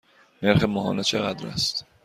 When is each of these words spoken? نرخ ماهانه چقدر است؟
نرخ 0.43 0.63
ماهانه 0.63 1.03
چقدر 1.03 1.47
است؟ 1.47 1.85